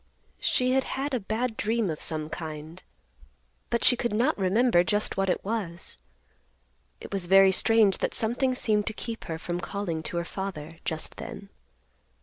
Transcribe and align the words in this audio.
She 0.39 0.71
had 0.71 0.83
had 0.97 1.13
a 1.13 1.19
bad 1.19 1.55
dream 1.55 1.91
of 1.91 2.01
some 2.01 2.27
kind, 2.31 2.81
but 3.69 3.83
she 3.83 3.95
could 3.95 4.13
not 4.15 4.35
remember 4.35 4.83
just 4.83 5.15
what 5.15 5.29
it 5.29 5.45
was. 5.45 5.99
It 6.99 7.13
was 7.13 7.27
very 7.27 7.51
strange 7.51 7.99
that 7.99 8.15
something 8.15 8.55
seemed 8.55 8.87
to 8.87 8.93
keep 8.93 9.25
her 9.25 9.37
from 9.37 9.59
calling 9.59 10.01
to 10.01 10.17
her 10.17 10.25
father 10.25 10.79
just 10.85 11.17
then. 11.17 11.49